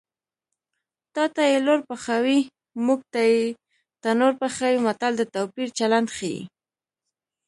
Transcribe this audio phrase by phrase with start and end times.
[1.15, 2.39] تاته یې لور پخوي
[2.85, 3.41] موږ ته یې
[4.03, 6.39] تنور پخوي متل د توپیر چلند ښيي